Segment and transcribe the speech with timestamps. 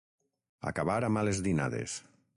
[0.71, 1.99] Acabar a males dinades.